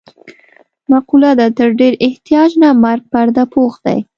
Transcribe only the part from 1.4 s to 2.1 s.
تر ډېر